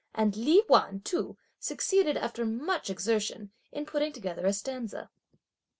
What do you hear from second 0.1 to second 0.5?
And